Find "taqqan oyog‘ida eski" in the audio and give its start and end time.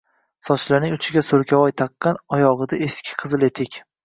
1.83-3.19